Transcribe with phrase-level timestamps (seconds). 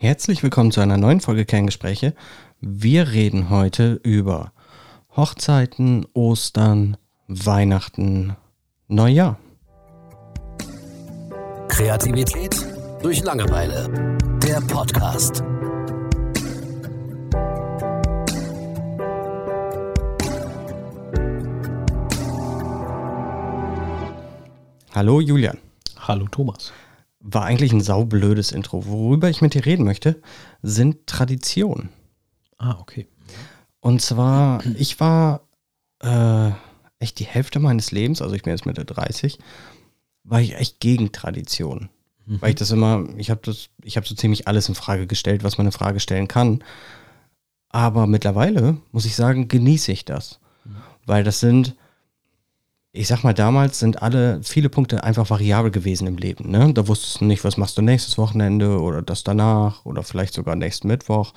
[0.00, 2.14] Herzlich willkommen zu einer neuen Folge Kerngespräche.
[2.60, 4.52] Wir reden heute über
[5.16, 6.96] Hochzeiten, Ostern,
[7.26, 8.36] Weihnachten,
[8.86, 9.40] Neujahr.
[11.66, 12.54] Kreativität
[13.02, 14.16] durch Langeweile.
[14.40, 15.42] Der Podcast.
[24.94, 25.58] Hallo Julian.
[26.06, 26.72] Hallo Thomas.
[27.30, 28.86] War eigentlich ein saublödes Intro.
[28.86, 30.22] Worüber ich mit dir reden möchte,
[30.62, 31.90] sind Traditionen.
[32.56, 33.06] Ah, okay.
[33.80, 35.42] Und zwar, ich war
[36.00, 36.50] äh,
[36.98, 39.38] echt die Hälfte meines Lebens, also ich bin jetzt Mitte 30,
[40.24, 41.90] war ich echt gegen Traditionen.
[42.26, 42.40] Mhm.
[42.40, 45.44] Weil ich das immer, ich habe das, ich habe so ziemlich alles in Frage gestellt,
[45.44, 46.64] was man in Frage stellen kann.
[47.68, 50.40] Aber mittlerweile, muss ich sagen, genieße ich das.
[50.64, 50.76] Mhm.
[51.06, 51.76] Weil das sind,
[52.92, 56.50] ich sag mal, damals sind alle, viele Punkte einfach variabel gewesen im Leben.
[56.50, 56.72] Ne?
[56.72, 60.56] Da wusstest du nicht, was machst du nächstes Wochenende oder das danach oder vielleicht sogar
[60.56, 61.32] nächsten Mittwoch.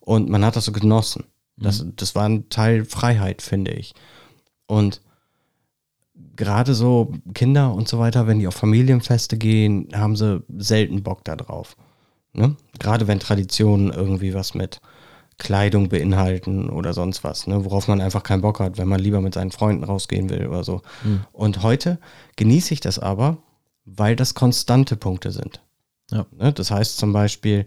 [0.00, 1.24] Und man hat das so genossen.
[1.56, 1.94] Das, mhm.
[1.96, 3.94] das war ein Teil Freiheit, finde ich.
[4.66, 5.02] Und
[6.36, 11.24] gerade so Kinder und so weiter, wenn die auf Familienfeste gehen, haben sie selten Bock
[11.24, 11.76] darauf.
[12.32, 12.56] Ne?
[12.78, 14.80] Gerade wenn Traditionen irgendwie was mit
[15.38, 17.64] Kleidung beinhalten oder sonst was, ne?
[17.64, 20.64] worauf man einfach keinen Bock hat, wenn man lieber mit seinen Freunden rausgehen will oder
[20.64, 20.82] so.
[21.04, 21.24] Mhm.
[21.32, 21.98] Und heute
[22.36, 23.38] genieße ich das aber,
[23.84, 25.60] weil das konstante Punkte sind.
[26.10, 26.26] Ja.
[26.38, 26.52] Ne?
[26.52, 27.66] Das heißt zum Beispiel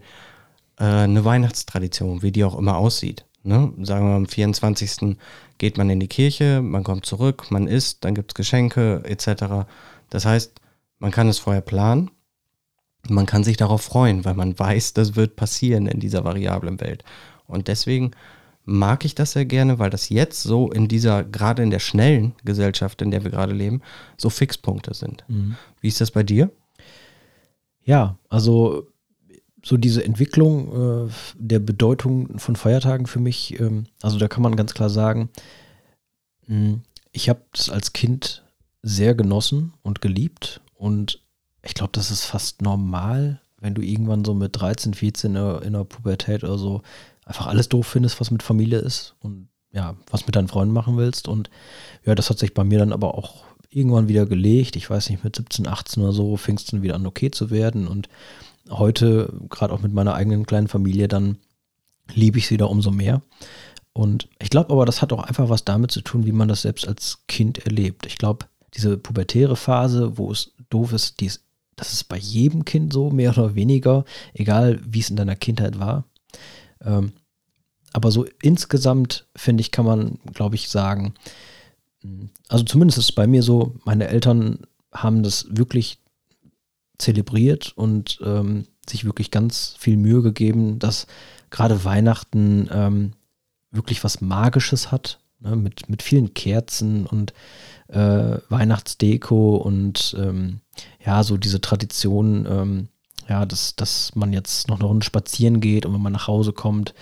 [0.78, 3.26] äh, eine Weihnachtstradition, wie die auch immer aussieht.
[3.42, 3.72] Ne?
[3.82, 5.16] Sagen wir am 24.
[5.58, 9.66] geht man in die Kirche, man kommt zurück, man isst, dann gibt es Geschenke etc.
[10.10, 10.60] Das heißt,
[10.98, 12.10] man kann es vorher planen,
[13.08, 17.04] man kann sich darauf freuen, weil man weiß, das wird passieren in dieser variablen Welt.
[17.46, 18.12] Und deswegen
[18.64, 22.34] mag ich das sehr gerne, weil das jetzt so in dieser, gerade in der schnellen
[22.44, 23.80] Gesellschaft, in der wir gerade leben,
[24.16, 25.24] so Fixpunkte sind.
[25.28, 25.56] Mhm.
[25.80, 26.50] Wie ist das bei dir?
[27.84, 28.88] Ja, also
[29.62, 34.56] so diese Entwicklung äh, der Bedeutung von Feiertagen für mich, ähm, also da kann man
[34.56, 35.30] ganz klar sagen,
[36.46, 38.44] mh, hm, ich habe das als Kind
[38.82, 41.22] sehr genossen und geliebt und
[41.62, 45.62] ich glaube, das ist fast normal, wenn du irgendwann so mit 13, 14 in der,
[45.62, 46.82] in der Pubertät oder so
[47.26, 50.96] einfach alles doof findest, was mit Familie ist und ja, was mit deinen Freunden machen
[50.96, 51.28] willst.
[51.28, 51.50] Und
[52.06, 54.76] ja, das hat sich bei mir dann aber auch irgendwann wieder gelegt.
[54.76, 57.50] Ich weiß nicht, mit 17, 18 oder so fing es dann wieder an, okay zu
[57.50, 57.86] werden.
[57.86, 58.08] Und
[58.70, 61.36] heute, gerade auch mit meiner eigenen kleinen Familie, dann
[62.14, 63.20] liebe ich sie da umso mehr.
[63.92, 66.62] Und ich glaube aber, das hat auch einfach was damit zu tun, wie man das
[66.62, 68.06] selbst als Kind erlebt.
[68.06, 71.42] Ich glaube, diese pubertäre Phase, wo es doof ist, die ist,
[71.76, 75.78] das ist bei jedem Kind so, mehr oder weniger, egal wie es in deiner Kindheit
[75.78, 76.04] war.
[76.86, 77.12] Ähm,
[77.92, 81.14] aber so insgesamt, finde ich, kann man, glaube ich, sagen,
[82.48, 84.60] also zumindest ist es bei mir so, meine Eltern
[84.92, 85.98] haben das wirklich
[86.98, 91.06] zelebriert und ähm, sich wirklich ganz viel Mühe gegeben, dass
[91.50, 93.12] gerade Weihnachten ähm,
[93.70, 97.34] wirklich was Magisches hat, ne, mit, mit vielen Kerzen und
[97.88, 100.60] äh, Weihnachtsdeko und ähm,
[101.04, 102.88] ja, so diese Tradition, ähm,
[103.28, 106.52] ja, dass, dass man jetzt noch eine Runde spazieren geht und wenn man nach Hause
[106.52, 106.94] kommt,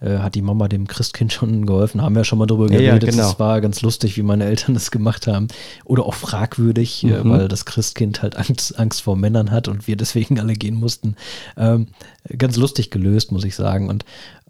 [0.00, 2.02] äh, hat die Mama dem Christkind schon geholfen.
[2.02, 3.02] Haben wir ja schon mal drüber geredet.
[3.02, 3.22] Ja, genau.
[3.22, 5.48] Das war ganz lustig, wie meine Eltern das gemacht haben.
[5.84, 7.12] Oder auch fragwürdig, äh, mhm.
[7.12, 10.74] äh, weil das Christkind halt Angst, Angst vor Männern hat und wir deswegen alle gehen
[10.74, 11.16] mussten.
[11.56, 11.88] Ähm,
[12.36, 13.88] ganz lustig gelöst, muss ich sagen.
[13.88, 14.04] Und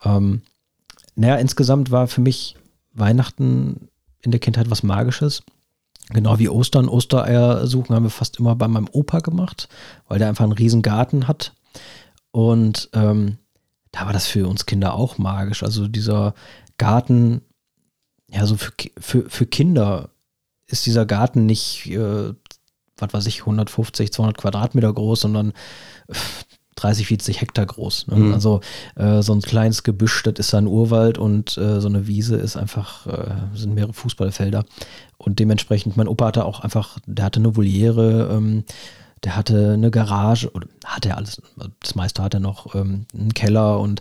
[0.04, 0.42] ähm,
[1.16, 2.56] naja, insgesamt war für mich
[2.92, 3.88] Weihnachten
[4.22, 5.42] in der Kindheit was Magisches.
[6.12, 6.88] Genau wie Ostern.
[6.88, 9.68] Ostereier suchen haben wir fast immer bei meinem Opa gemacht,
[10.08, 11.54] weil der einfach einen riesen Garten hat.
[12.32, 13.38] Und ähm,
[13.92, 15.62] da war das für uns Kinder auch magisch.
[15.62, 16.34] Also dieser
[16.78, 17.42] Garten,
[18.28, 20.10] ja, so für, für, für Kinder
[20.66, 22.34] ist dieser Garten nicht, äh,
[22.96, 25.52] was weiß ich, 150, 200 Quadratmeter groß, sondern
[26.80, 28.08] 30, 40 Hektar groß.
[28.08, 28.16] Ne?
[28.16, 28.34] Mhm.
[28.34, 28.60] Also
[28.96, 32.56] äh, so ein kleines Gebüsch, das ist ein Urwald und äh, so eine Wiese ist
[32.56, 34.64] einfach, äh, sind mehrere Fußballfelder.
[35.18, 38.64] Und dementsprechend, mein Opa hatte auch einfach, der hatte eine Voliere, ähm,
[39.24, 41.42] der hatte eine Garage, oder hat er alles,
[41.80, 44.00] das meiste hat er noch, ähm, einen Keller und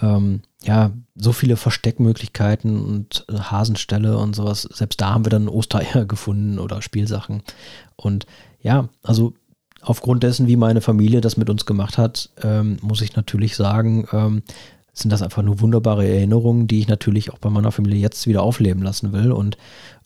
[0.00, 4.62] ähm, ja, so viele Versteckmöglichkeiten und äh, Hasenställe und sowas.
[4.62, 7.42] Selbst da haben wir dann Ostereier gefunden oder Spielsachen.
[7.96, 8.26] Und
[8.62, 9.32] ja, also
[9.82, 14.06] aufgrund dessen, wie meine Familie das mit uns gemacht hat, ähm, muss ich natürlich sagen,
[14.12, 14.42] ähm,
[14.92, 18.42] sind das einfach nur wunderbare Erinnerungen, die ich natürlich auch bei meiner Familie jetzt wieder
[18.42, 19.32] aufleben lassen will.
[19.32, 19.56] Und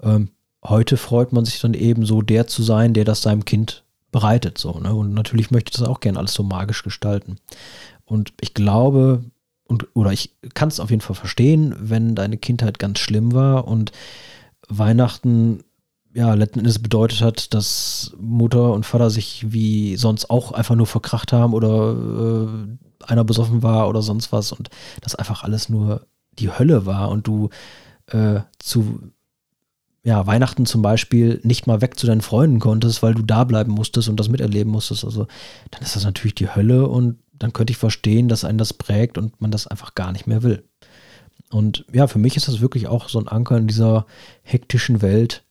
[0.03, 0.29] ähm,
[0.62, 4.59] heute freut man sich dann eben so, der zu sein, der das seinem Kind bereitet.
[4.59, 4.94] So, ne?
[4.94, 7.37] Und natürlich möchte ich das auch gerne alles so magisch gestalten.
[8.05, 9.25] Und ich glaube,
[9.67, 13.67] und, oder ich kann es auf jeden Fall verstehen, wenn deine Kindheit ganz schlimm war
[13.67, 13.93] und
[14.69, 15.65] Weihnachten
[16.14, 20.87] ja letzten Endes bedeutet hat, dass Mutter und Vater sich wie sonst auch einfach nur
[20.87, 24.70] verkracht haben oder äh, einer besoffen war oder sonst was und
[25.02, 26.06] das einfach alles nur
[26.38, 27.50] die Hölle war und du
[28.06, 29.00] äh, zu
[30.05, 33.72] ja, Weihnachten zum Beispiel nicht mal weg zu deinen Freunden konntest, weil du da bleiben
[33.72, 35.26] musstest und das miterleben musstest, also
[35.70, 39.19] dann ist das natürlich die Hölle und dann könnte ich verstehen, dass einen das prägt
[39.19, 40.64] und man das einfach gar nicht mehr will.
[41.50, 44.06] Und ja, für mich ist das wirklich auch so ein Anker in dieser
[44.43, 45.44] hektischen Welt.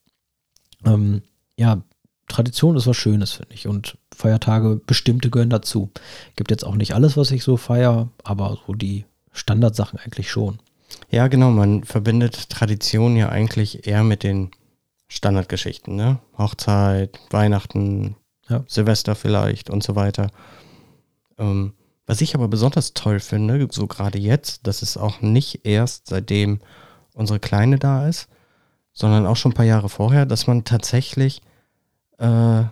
[0.86, 1.22] Ähm,
[1.58, 1.82] ja,
[2.28, 3.68] Tradition ist was Schönes, finde ich.
[3.68, 5.92] Und Feiertage, bestimmte gehören dazu.
[6.36, 10.60] Gibt jetzt auch nicht alles, was ich so feiere, aber so die Standardsachen eigentlich schon.
[11.10, 11.52] Ja, genau.
[11.52, 14.52] Man verbindet Tradition ja eigentlich eher mit den
[15.08, 16.20] Standardgeschichten, ne?
[16.38, 18.16] Hochzeit, Weihnachten,
[18.50, 18.64] ja.
[18.68, 20.32] Silvester vielleicht und so weiter.
[21.38, 21.74] Ähm,
[22.06, 26.60] was ich aber besonders toll finde, so gerade jetzt, dass es auch nicht erst seitdem
[27.14, 28.28] unsere Kleine da ist,
[28.94, 31.42] sondern auch schon ein paar Jahre vorher, dass man tatsächlich
[32.19, 32.63] äh,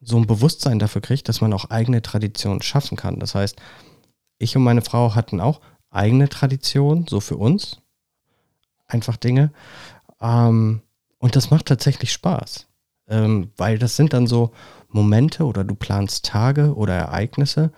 [0.00, 3.18] so ein Bewusstsein dafür kriegt, dass man auch eigene Traditionen schaffen kann.
[3.18, 3.56] Das heißt,
[4.38, 5.60] ich und meine Frau hatten auch
[5.90, 7.80] eigene Traditionen, so für uns.
[8.86, 9.52] Einfach Dinge.
[10.20, 10.82] Ähm,
[11.18, 12.66] und das macht tatsächlich Spaß.
[13.08, 14.52] Ähm, weil das sind dann so
[14.88, 17.72] Momente oder du planst Tage oder Ereignisse,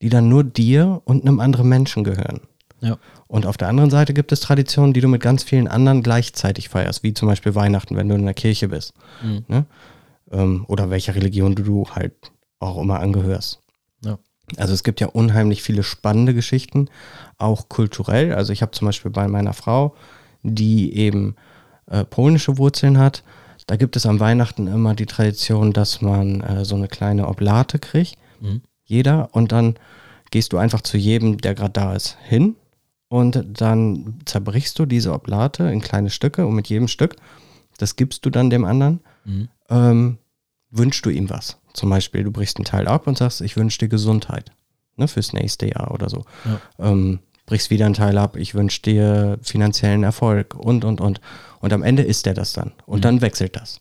[0.00, 2.40] die dann nur dir und einem anderen Menschen gehören.
[2.80, 2.98] Ja.
[3.26, 6.68] Und auf der anderen Seite gibt es Traditionen, die du mit ganz vielen anderen gleichzeitig
[6.68, 8.94] feierst, wie zum Beispiel Weihnachten, wenn du in der Kirche bist.
[9.22, 9.44] Mhm.
[9.48, 9.66] Ne?
[10.30, 12.14] Ähm, oder welcher Religion du halt
[12.60, 13.60] auch immer angehörst.
[14.04, 14.18] Ja.
[14.56, 16.88] Also es gibt ja unheimlich viele spannende Geschichten,
[17.36, 18.34] auch kulturell.
[18.34, 19.94] Also ich habe zum Beispiel bei meiner Frau,
[20.42, 21.36] die eben
[21.86, 23.22] äh, polnische Wurzeln hat,
[23.66, 27.78] da gibt es am Weihnachten immer die Tradition, dass man äh, so eine kleine Oblate
[27.78, 28.16] kriegt.
[28.40, 29.74] Mhm jeder und dann
[30.30, 32.56] gehst du einfach zu jedem, der gerade da ist, hin
[33.08, 37.16] und dann zerbrichst du diese Oblate in kleine Stücke und mit jedem Stück,
[37.78, 39.48] das gibst du dann dem anderen, mhm.
[39.70, 40.18] ähm,
[40.70, 41.58] wünschst du ihm was.
[41.72, 44.52] Zum Beispiel, du brichst einen Teil ab und sagst, ich wünsche dir Gesundheit
[44.96, 46.24] ne, fürs nächste Jahr oder so.
[46.44, 46.90] Ja.
[46.90, 51.20] Ähm, brichst wieder einen Teil ab, ich wünsche dir finanziellen Erfolg und, und, und.
[51.60, 52.72] Und am Ende ist der das dann.
[52.84, 53.02] Und mhm.
[53.02, 53.80] dann wechselt das.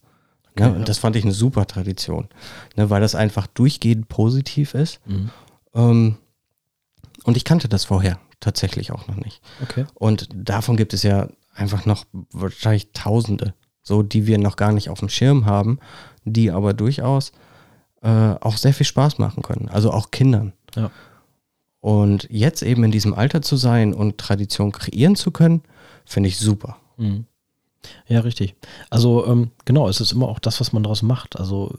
[0.58, 0.74] Ne?
[0.74, 2.30] Und das fand ich eine super Tradition,
[2.76, 2.90] ne?
[2.90, 5.00] weil das einfach durchgehend positiv ist.
[5.06, 5.30] Mhm.
[5.76, 6.18] Ähm,
[7.28, 9.42] und ich kannte das vorher tatsächlich auch noch nicht.
[9.62, 9.86] Okay.
[9.96, 13.54] Und davon gibt es ja einfach noch wahrscheinlich Tausende,
[13.84, 15.80] so die wir noch gar nicht auf dem Schirm haben,
[16.24, 17.34] die aber durchaus
[18.02, 19.68] äh, auch sehr viel Spaß machen können.
[19.68, 20.54] Also auch Kindern.
[20.74, 20.90] Ja.
[21.82, 25.64] Und jetzt eben in diesem Alter zu sein und Tradition kreieren zu können,
[26.06, 26.78] finde ich super.
[26.96, 27.26] Mhm.
[28.08, 28.56] Ja, richtig.
[28.90, 31.38] Also ähm, genau, es ist immer auch das, was man daraus macht.
[31.38, 31.78] Also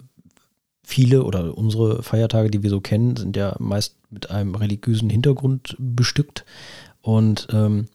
[0.89, 5.77] viele oder unsere Feiertage, die wir so kennen, sind ja meist mit einem religiösen Hintergrund
[5.79, 6.47] bestückt.
[7.03, 7.89] Und ähm,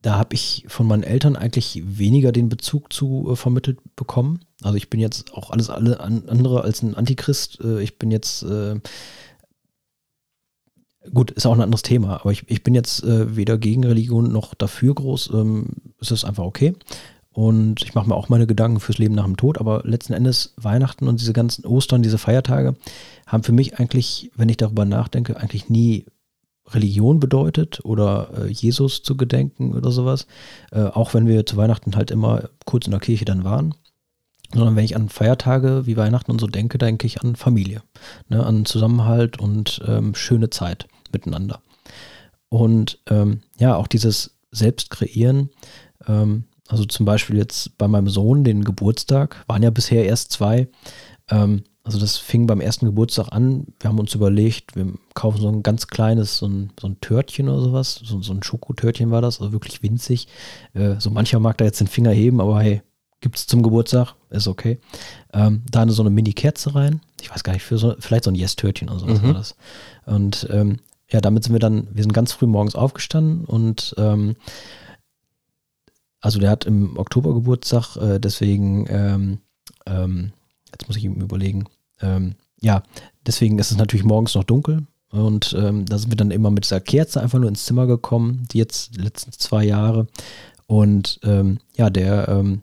[0.00, 4.40] da habe ich von meinen Eltern eigentlich weniger den Bezug zu äh, vermittelt bekommen.
[4.62, 7.60] Also ich bin jetzt auch alles alle andere als ein Antichrist.
[7.60, 8.76] Äh, ich bin jetzt äh,
[11.14, 14.30] Gut, ist auch ein anderes Thema, aber ich, ich bin jetzt äh, weder gegen Religion
[14.30, 15.30] noch dafür groß.
[15.32, 16.74] Ähm, es ist einfach okay.
[17.32, 20.52] Und ich mache mir auch meine Gedanken fürs Leben nach dem Tod, aber letzten Endes
[20.56, 22.74] Weihnachten und diese ganzen Ostern, diese Feiertage,
[23.26, 26.06] haben für mich eigentlich, wenn ich darüber nachdenke, eigentlich nie
[26.68, 30.26] Religion bedeutet oder äh, Jesus zu gedenken oder sowas.
[30.72, 33.74] Äh, auch wenn wir zu Weihnachten halt immer kurz in der Kirche dann waren.
[34.52, 37.82] Sondern wenn ich an Feiertage wie Weihnachten und so denke, denke ich an Familie,
[38.28, 41.62] ne, an Zusammenhalt und ähm, schöne Zeit miteinander.
[42.48, 45.50] Und ähm, ja, auch dieses Selbstkreieren,
[46.08, 50.68] ähm, also zum Beispiel jetzt bei meinem Sohn, den Geburtstag, waren ja bisher erst zwei.
[51.28, 53.66] Ähm, also das fing beim ersten Geburtstag an.
[53.80, 57.48] Wir haben uns überlegt, wir kaufen so ein ganz kleines, so ein, so ein Törtchen
[57.48, 58.00] oder sowas.
[58.04, 60.28] So, so ein Schokotörtchen war das, also wirklich winzig.
[60.74, 62.82] Äh, so mancher mag da jetzt den Finger heben, aber hey,
[63.20, 64.78] gibt es zum Geburtstag, ist okay.
[65.32, 67.00] Ähm, da eine, so eine Mini-Kerze rein.
[67.20, 69.26] Ich weiß gar nicht, für so, vielleicht so ein Yes-Törtchen oder sowas mhm.
[69.26, 69.56] war das.
[70.06, 70.78] Und ähm,
[71.10, 74.36] ja, damit sind wir dann, wir sind ganz früh morgens aufgestanden und ähm,
[76.20, 79.38] also der hat im Oktober Geburtstag, äh, deswegen, ähm,
[79.86, 80.32] ähm,
[80.70, 81.64] jetzt muss ich ihm überlegen,
[82.00, 82.82] ähm, ja,
[83.26, 86.64] deswegen ist es natürlich morgens noch dunkel und ähm, da sind wir dann immer mit
[86.64, 90.06] dieser Kerze einfach nur ins Zimmer gekommen, die jetzt letzten zwei Jahre.
[90.66, 92.62] Und ähm, ja, der, ähm,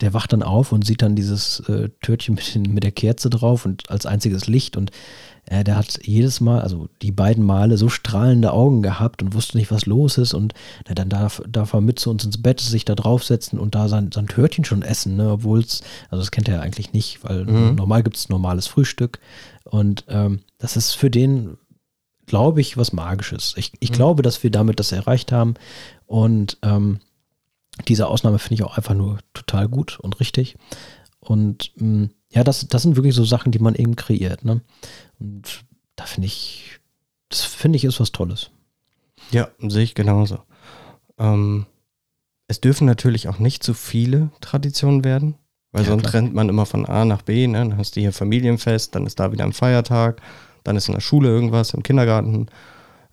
[0.00, 3.64] der wacht dann auf und sieht dann dieses äh, Törtchen mit, mit der Kerze drauf
[3.64, 4.90] und als einziges Licht und
[5.50, 9.58] äh, der hat jedes Mal, also die beiden Male, so strahlende Augen gehabt und wusste
[9.58, 10.32] nicht, was los ist.
[10.32, 10.54] Und
[10.88, 13.88] na, dann darf, darf er mit zu uns ins Bett sich da draufsetzen und da
[13.88, 15.32] sein, sein Törtchen schon essen, ne?
[15.32, 17.74] obwohl es, also das kennt er ja eigentlich nicht, weil mhm.
[17.74, 19.18] normal gibt es normales Frühstück.
[19.64, 21.56] Und ähm, das ist für den,
[22.26, 23.54] glaube ich, was Magisches.
[23.56, 23.94] Ich, ich mhm.
[23.94, 25.54] glaube, dass wir damit das erreicht haben.
[26.06, 27.00] Und ähm,
[27.88, 30.56] diese Ausnahme finde ich auch einfach nur total gut und richtig.
[31.20, 34.44] Und mh, mm, ja, das, das sind wirklich so Sachen, die man eben kreiert.
[34.44, 34.60] Ne?
[35.18, 35.64] Und
[35.96, 36.80] da finde ich,
[37.28, 38.50] das finde ich ist was Tolles.
[39.30, 40.38] Ja, sehe ich genauso.
[41.18, 41.66] Ähm,
[42.46, 45.34] es dürfen natürlich auch nicht zu viele Traditionen werden,
[45.72, 46.14] weil Ja, sonst klar.
[46.14, 47.46] rennt man immer von A nach B.
[47.46, 47.58] Ne?
[47.58, 50.20] Dann hast du hier Familienfest, dann ist da wieder ein Feiertag,
[50.64, 52.46] dann ist in der Schule irgendwas, im Kindergarten.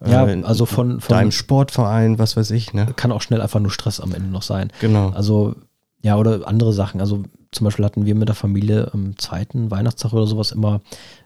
[0.05, 2.73] Ja, äh, also von, von deinem Sportverein, was weiß ich.
[2.73, 2.87] Ne?
[2.95, 4.71] kann auch schnell einfach nur Stress am Ende noch sein.
[4.79, 5.09] Genau.
[5.09, 5.55] Also,
[6.03, 7.01] ja, oder andere Sachen.
[7.01, 10.81] Also zum Beispiel hatten wir mit der Familie am zweiten Weihnachtstag oder sowas immer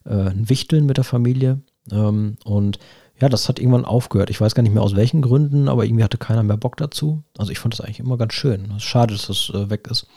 [0.06, 1.62] äh, ein Wichteln mit der Familie.
[1.92, 2.80] Ähm, und
[3.20, 4.30] ja, das hat irgendwann aufgehört.
[4.30, 7.24] Ich weiß gar nicht mehr aus welchen Gründen, aber irgendwie hatte keiner mehr Bock dazu.
[7.38, 8.66] Also ich fand das eigentlich immer ganz schön.
[8.72, 10.08] Es ist schade, dass das äh, weg ist.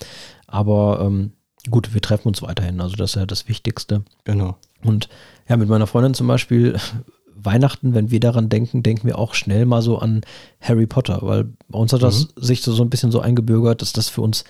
[0.46, 1.32] Aber ähm,
[1.70, 2.80] gut, wir treffen uns weiterhin.
[2.80, 4.04] Also das ist ja das Wichtigste.
[4.24, 4.56] genau.
[4.82, 5.08] Und
[5.48, 6.78] ja, mit meiner Freundin zum Beispiel,
[7.36, 10.22] Weihnachten, wenn wir daran denken, denken wir auch schnell mal so an
[10.60, 13.92] Harry Potter, weil bei uns hat das sich so, so ein bisschen so eingebürgert, dass
[13.92, 14.44] das für uns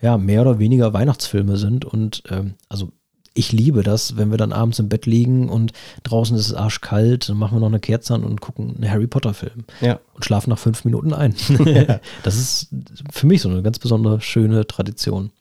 [0.00, 1.84] ja mehr oder weniger Weihnachtsfilme sind.
[1.84, 2.92] Und ähm, also
[3.38, 5.72] ich liebe das, wenn wir dann abends im Bett liegen und
[6.04, 9.06] draußen ist es arschkalt, dann machen wir noch eine Kerze an und gucken einen Harry
[9.06, 10.00] Potter-Film Ja.
[10.14, 11.34] und schlafen nach fünf Minuten ein.
[12.22, 12.68] das ist
[13.12, 15.32] für mich so eine ganz besondere, schöne Tradition.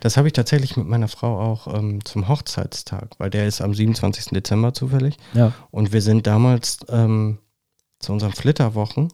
[0.00, 3.72] Das habe ich tatsächlich mit meiner Frau auch ähm, zum Hochzeitstag, weil der ist am
[3.72, 4.26] 27.
[4.32, 5.16] Dezember zufällig.
[5.32, 5.52] Ja.
[5.70, 7.38] Und wir sind damals ähm,
[8.00, 9.10] zu unseren Flitterwochen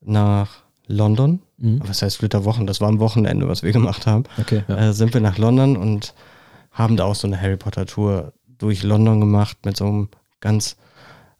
[0.00, 1.40] nach London.
[1.58, 1.80] Mhm.
[1.86, 2.66] Was heißt Flitterwochen?
[2.66, 4.24] Das war ein Wochenende, was wir gemacht haben.
[4.38, 4.64] Okay.
[4.68, 4.88] Ja.
[4.88, 6.14] Äh, sind wir nach London und
[6.70, 10.08] haben da auch so eine Harry Potter Tour durch London gemacht mit so einem
[10.40, 10.76] ganz.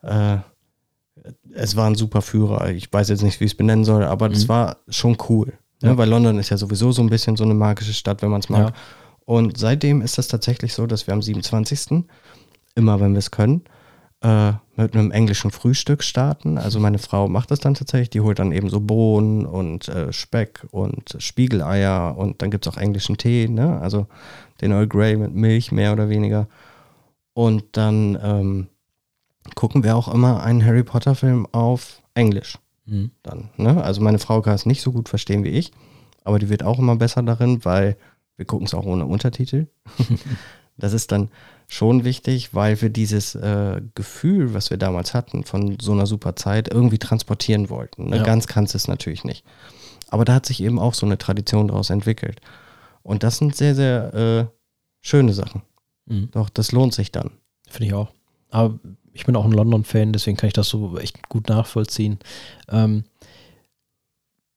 [0.03, 0.39] Äh,
[1.55, 2.71] es war ein super Führer.
[2.71, 4.49] Ich weiß jetzt nicht, wie ich es benennen soll, aber das Mhm.
[4.49, 5.53] war schon cool.
[5.83, 5.91] Ne?
[5.91, 5.97] Ja.
[5.99, 8.49] Weil London ist ja sowieso so ein bisschen so eine magische Stadt, wenn man es
[8.49, 8.69] mag.
[8.69, 8.73] Ja.
[9.25, 12.05] Und seitdem ist es tatsächlich so, dass wir am 27.
[12.77, 13.65] immer, wenn wir es können,
[14.21, 16.59] äh, mit einem englischen Frühstück starten.
[16.59, 20.13] Also meine Frau macht das dann tatsächlich, die holt dann eben so Bohnen und äh,
[20.13, 23.81] Speck und Spiegeleier und dann gibt es auch englischen Tee, ne?
[23.81, 24.07] also
[24.61, 26.47] den Earl Grey mit Milch mehr oder weniger.
[27.33, 28.67] Und dann ähm,
[29.55, 33.11] gucken wir auch immer einen Harry Potter Film auf Englisch Mhm.
[33.23, 33.51] dann.
[33.57, 33.83] Ne?
[33.83, 35.73] Also meine Frau kann es nicht so gut verstehen wie ich,
[36.25, 37.97] aber die wird auch immer besser darin, weil
[38.37, 39.67] wir gucken es auch ohne Untertitel.
[40.77, 41.29] das ist dann
[41.69, 46.37] schon wichtig, weil wir dieses äh, Gefühl, was wir damals hatten, von so einer super
[46.37, 48.11] Zeit irgendwie transportieren wollten.
[48.11, 48.19] Ne?
[48.19, 48.23] Ja.
[48.23, 49.45] Ganz kannst du es natürlich nicht.
[50.09, 52.41] Aber da hat sich eben auch so eine Tradition daraus entwickelt.
[53.03, 54.47] Und das sind sehr, sehr äh,
[55.01, 55.63] schöne Sachen.
[56.07, 56.29] Mhm.
[56.33, 57.31] Doch, das lohnt sich dann.
[57.69, 58.13] Finde ich auch.
[58.51, 58.79] Aber
[59.13, 62.19] ich bin auch ein London-Fan, deswegen kann ich das so echt gut nachvollziehen.
[62.69, 63.05] Ähm,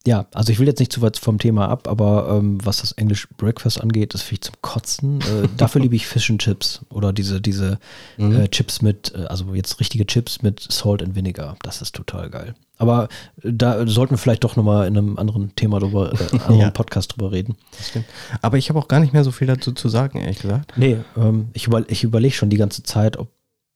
[0.07, 2.93] ja, also ich will jetzt nicht zu weit vom Thema ab, aber ähm, was das
[2.93, 5.19] English Breakfast angeht, das finde ich zum Kotzen.
[5.21, 7.79] Äh, dafür liebe ich Fish and Chips oder diese, diese
[8.17, 8.35] Mhm.
[8.35, 11.57] äh, Chips mit, äh, also jetzt richtige Chips mit Salt and Vinegar.
[11.63, 12.55] Das ist total geil.
[12.77, 13.09] Aber
[13.43, 16.71] äh, da sollten wir vielleicht doch nochmal in einem anderen Thema drüber, äh, anderen Ja.
[16.71, 17.57] Podcast drüber reden.
[17.77, 18.05] Das stimmt.
[18.41, 20.73] Aber ich habe auch gar nicht mehr so viel dazu zu sagen, ehrlich gesagt.
[20.77, 23.27] Nee, ähm, ich, über, ich überlege schon die ganze Zeit, ob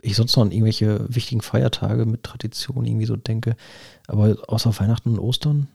[0.01, 3.55] ich sonst noch an irgendwelche wichtigen Feiertage mit Tradition irgendwie so denke.
[4.07, 5.67] Aber außer Weihnachten und Ostern,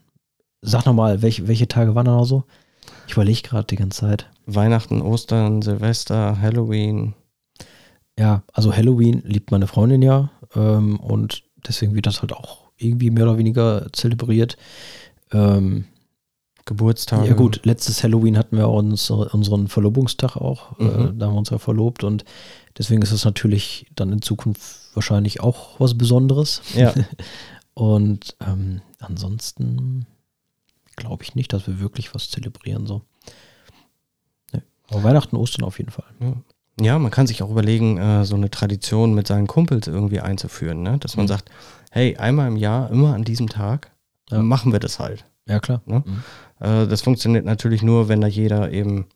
[0.62, 2.44] sag nochmal, welche, welche Tage waren da noch so?
[3.06, 4.28] Ich überlege gerade die ganze Zeit.
[4.46, 7.14] Weihnachten, Ostern, Silvester, Halloween.
[8.18, 13.10] Ja, also Halloween liebt meine Freundin ja ähm, und deswegen wird das halt auch irgendwie
[13.10, 14.56] mehr oder weniger zelebriert.
[15.32, 15.84] Ähm,
[16.64, 17.28] Geburtstage.
[17.28, 20.78] Ja gut, letztes Halloween hatten wir uns, unseren Verlobungstag auch.
[20.78, 21.18] Äh, Mhm.
[21.18, 22.24] da haben wir uns ja verlobt und
[22.76, 24.62] deswegen ist es natürlich dann in Zukunft
[24.94, 26.60] wahrscheinlich auch was Besonderes.
[26.74, 26.92] Ja.
[27.74, 30.04] Und ähm, ansonsten
[30.98, 33.02] glaube ich nicht, dass wir wirklich was zelebrieren so.
[34.52, 34.62] Nee.
[34.90, 36.04] Aber Weihnachten, Ostern auf jeden Fall.
[36.20, 36.32] Ja.
[36.80, 40.82] ja, man kann sich auch überlegen, äh, so eine Tradition mit seinen Kumpels irgendwie einzuführen,
[40.82, 40.98] ne?
[40.98, 41.28] dass man Mhm.
[41.28, 41.50] sagt,
[41.90, 43.90] hey, einmal im Jahr, immer an diesem Tag,
[44.30, 44.42] Ja.
[44.42, 45.24] machen wir das halt.
[45.46, 45.80] Ja, klar.
[45.86, 46.02] Ne?
[46.04, 46.22] Mhm.
[46.60, 49.06] Äh, das funktioniert natürlich nur, wenn da jeder eben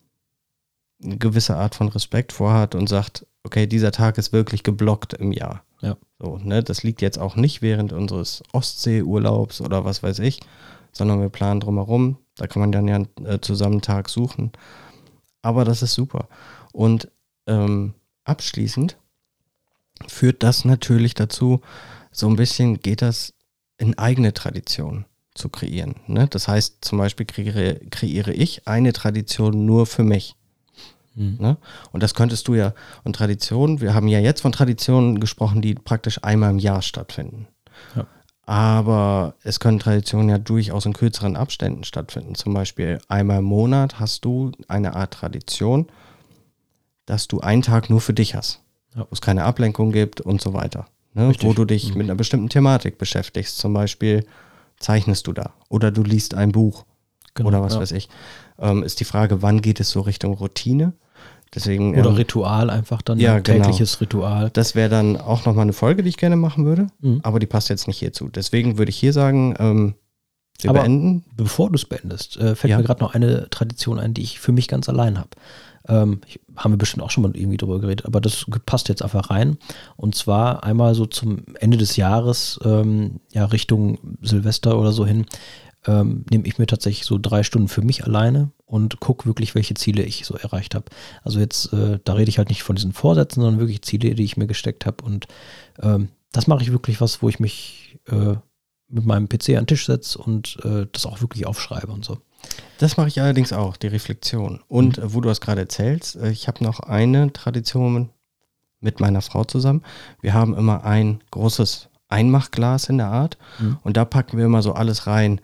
[1.05, 5.33] eine gewisse Art von Respekt vorhat und sagt, okay, dieser Tag ist wirklich geblockt im
[5.33, 5.65] Jahr.
[5.81, 5.97] Ja.
[6.21, 6.63] So, ne?
[6.63, 10.39] Das liegt jetzt auch nicht während unseres Ostseeurlaubs oder was weiß ich,
[10.93, 12.19] sondern wir planen drumherum.
[12.37, 14.53] Da kann man dann ja äh, zusammen einen Tag suchen.
[15.43, 16.29] Aber das ist super.
[16.73, 17.11] Und
[17.47, 17.95] ähm,
[18.25, 18.97] abschließend
[20.07, 21.61] führt das natürlich dazu,
[22.11, 23.35] so ein bisschen geht das
[23.79, 25.97] in eigene Tradition zu kreieren.
[26.07, 26.29] Ne?
[26.29, 30.37] Das heißt, zum Beispiel kreiere, kreiere ich eine Tradition nur für mich.
[31.15, 31.37] Mhm.
[31.41, 31.57] Ne?
[31.91, 35.75] Und das könntest du ja, und Traditionen, wir haben ja jetzt von Traditionen gesprochen, die
[35.75, 37.49] praktisch einmal im Jahr stattfinden.
[37.97, 38.07] Ja.
[38.53, 42.35] Aber es können Traditionen ja durchaus in kürzeren Abständen stattfinden.
[42.35, 45.87] Zum Beispiel einmal im Monat hast du eine Art Tradition,
[47.07, 48.61] dass du einen Tag nur für dich hast,
[48.95, 49.01] Ja.
[49.03, 50.85] wo es keine Ablenkung gibt und so weiter.
[51.15, 51.33] Ne?
[51.41, 51.97] Wo du dich Mhm.
[51.99, 53.57] mit einer bestimmten Thematik beschäftigst.
[53.57, 54.27] Zum Beispiel
[54.79, 56.85] zeichnest du da oder du liest ein Buch
[57.33, 57.81] Genau, oder was ja.
[57.81, 58.11] weiß ich.
[58.59, 60.93] Ähm, ist die Frage, wann geht es so Richtung Routine?
[61.55, 63.65] Deswegen, Oder ähm, Ritual einfach dann, Ja, ein genau.
[63.65, 64.51] tägliches Ritual.
[64.55, 67.21] das wäre dann auch nochmal eine Folge, die ich gerne machen würde, Mhm.
[67.23, 68.29] aber die passt jetzt nicht hierzu.
[68.29, 69.95] Deswegen würde ich hier sagen, ähm,
[70.61, 71.25] wir Aber- beenden.
[71.37, 72.79] Bevor du es beendest, äh, fällt Ja.
[72.79, 75.31] mir gerade noch eine Tradition ein, die ich für mich ganz allein habe.
[75.89, 76.21] Ähm,
[76.57, 79.59] haben wir bestimmt auch schon mal irgendwie drüber geredet, aber das passt jetzt einfach rein.
[79.97, 85.27] Und zwar einmal so zum Ende des Jahres, ähm, ja, Richtung Silvester oder so hin,
[85.87, 89.75] ähm, nehme ich mir tatsächlich so drei Stunden für mich alleine und gucke wirklich, welche
[89.75, 90.87] Ziele ich so erreicht habe.
[91.23, 94.25] Also jetzt, äh, da rede ich halt nicht von diesen Vorsätzen, sondern wirklich Ziele, die
[94.25, 95.05] ich mir gesteckt habe.
[95.05, 95.27] Und
[95.81, 98.35] ähm, das mache ich wirklich was, wo ich mich äh,
[98.89, 102.19] mit meinem PC an den Tisch setze und äh, das auch wirklich aufschreibe und so.
[102.79, 104.61] Das mache ich allerdings auch, die Reflexion.
[104.69, 108.11] Und äh, wo du das gerade erzählst, äh, ich habe noch eine Tradition
[108.81, 109.83] mit meiner Frau zusammen.
[110.21, 113.79] Wir haben immer ein großes Einmachglas in der Art Mhm.
[113.85, 115.41] und da packen wir immer so alles rein,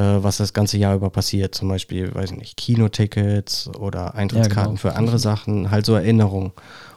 [0.00, 1.54] was das ganze Jahr über passiert.
[1.54, 4.80] Zum Beispiel, weiß ich nicht, Kinotickets oder Eintrittskarten genau.
[4.80, 6.52] für andere Sachen, halt so Erinnerungen.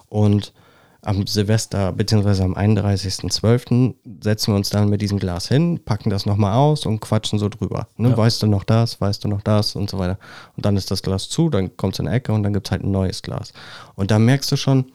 [0.08, 0.54] Und
[1.02, 2.44] am Silvester bzw.
[2.44, 3.96] am 31.12.
[4.22, 7.48] setzen wir uns dann mit diesem Glas hin, packen das nochmal aus und quatschen so
[7.48, 7.88] drüber.
[7.96, 8.10] Ne?
[8.10, 8.18] Ja.
[8.18, 10.20] Weißt du noch das, weißt du noch das und so weiter.
[10.58, 12.68] Und dann ist das Glas zu, dann kommt es in die Ecke und dann gibt
[12.68, 13.54] es halt ein neues Glas.
[13.96, 14.92] Und da merkst du schon,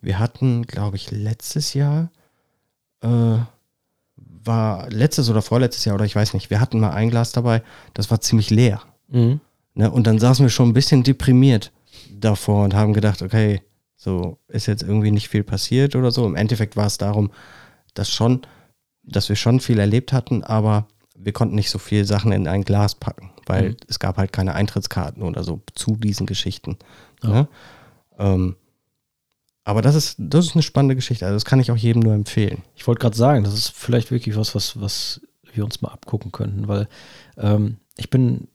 [0.00, 2.10] wir hatten, glaube ich, letztes Jahr,
[3.02, 3.38] äh,
[4.44, 7.62] war letztes oder vorletztes Jahr oder ich weiß nicht, wir hatten mal ein Glas dabei,
[7.94, 8.80] das war ziemlich leer.
[9.08, 9.40] Mhm.
[9.74, 9.90] Ne?
[9.90, 11.72] Und dann saßen wir schon ein bisschen deprimiert
[12.12, 13.62] davor und haben gedacht, okay,
[13.96, 16.24] so ist jetzt irgendwie nicht viel passiert oder so.
[16.26, 17.30] Im Endeffekt war es darum,
[17.94, 18.42] dass schon,
[19.02, 22.62] dass wir schon viel erlebt hatten, aber wir konnten nicht so viel Sachen in ein
[22.62, 23.76] Glas packen, weil Mhm.
[23.88, 26.76] es gab halt keine Eintrittskarten oder so zu diesen Geschichten.
[27.22, 27.28] Ja.
[27.30, 27.48] Ne?
[28.18, 28.56] Ähm,
[29.68, 31.26] aber das ist, das ist eine spannende Geschichte.
[31.26, 32.62] Also das kann ich auch jedem nur empfehlen.
[32.74, 35.20] Ich wollte gerade sagen, das ist vielleicht wirklich was, was, was
[35.52, 36.88] wir uns mal abgucken könnten, weil
[37.36, 38.48] ähm, ich bin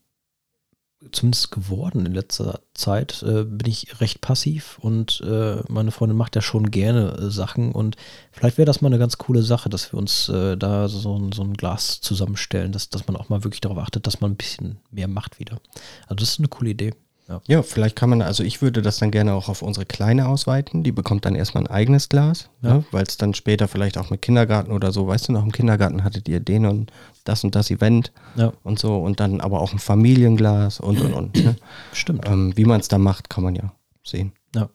[1.11, 6.35] zumindest geworden in letzter Zeit, äh, bin ich recht passiv und äh, meine Freundin macht
[6.35, 7.95] ja schon gerne äh, Sachen und
[8.31, 11.43] vielleicht wäre das mal eine ganz coole Sache, dass wir uns äh, da so, so
[11.43, 14.79] ein Glas zusammenstellen, dass, dass man auch mal wirklich darauf achtet, dass man ein bisschen
[14.89, 15.59] mehr macht wieder.
[16.07, 16.93] Also das ist eine coole Idee.
[17.29, 17.41] Ja.
[17.47, 20.83] Ja, vielleicht kann man, also ich würde das dann gerne auch auf unsere Kleine ausweiten.
[20.83, 22.75] Die bekommt dann erstmal ein eigenes Glas, Ja.
[22.75, 22.85] ne?
[22.91, 26.03] weil es dann später vielleicht auch mit Kindergarten oder so, weißt du noch, im Kindergarten
[26.03, 26.91] hattet ihr den und
[27.23, 31.13] das und das Event Ja, und so und dann aber auch ein Familienglas und und
[31.13, 31.43] und.
[31.43, 31.55] Ne?
[31.93, 32.27] stimmt.
[32.27, 33.71] ähm, wie man es da macht, kann man ja
[34.03, 34.33] sehen.
[34.53, 34.69] Ja.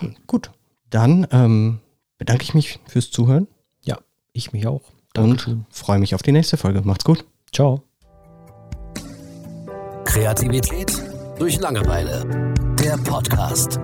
[0.00, 0.14] Cool.
[0.26, 0.50] Gut,
[0.88, 1.80] dann ähm,
[2.16, 3.46] bedanke ich mich fürs Zuhören
[3.84, 3.98] Ja,
[4.32, 4.80] ich mich auch.
[5.18, 5.66] und Dankeschön.
[5.68, 6.80] freue mich auf die nächste Folge.
[6.82, 7.26] Macht's gut.
[7.52, 7.82] Ciao.
[10.06, 11.02] Kreativität
[11.38, 12.54] durch Langeweile.
[12.78, 13.78] Der Podcast.